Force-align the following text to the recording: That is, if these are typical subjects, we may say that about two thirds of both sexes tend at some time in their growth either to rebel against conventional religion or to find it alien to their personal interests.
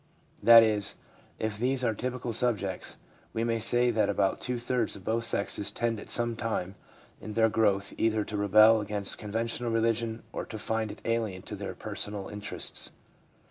That 0.41 0.63
is, 0.63 0.95
if 1.37 1.59
these 1.59 1.83
are 1.83 1.93
typical 1.93 2.33
subjects, 2.33 2.97
we 3.33 3.43
may 3.43 3.59
say 3.59 3.91
that 3.91 4.09
about 4.09 4.41
two 4.41 4.57
thirds 4.57 4.95
of 4.95 5.03
both 5.03 5.25
sexes 5.25 5.69
tend 5.69 5.99
at 5.99 6.09
some 6.09 6.35
time 6.35 6.73
in 7.21 7.33
their 7.33 7.49
growth 7.49 7.93
either 7.99 8.23
to 8.25 8.35
rebel 8.35 8.81
against 8.81 9.19
conventional 9.19 9.69
religion 9.69 10.23
or 10.33 10.43
to 10.43 10.57
find 10.57 10.91
it 10.91 11.03
alien 11.05 11.43
to 11.43 11.55
their 11.55 11.75
personal 11.75 12.29
interests. 12.29 12.91